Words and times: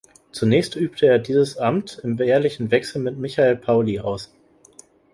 Zunächst 0.31 0.75
übte 0.75 1.05
er 1.05 1.19
dieses 1.19 1.59
Amt 1.59 1.99
im 2.03 2.17
jährlichen 2.17 2.71
Wechsel 2.71 2.99
mit 3.03 3.19
Michael 3.19 3.55
Pauli 3.55 3.99
aus. 3.99 4.31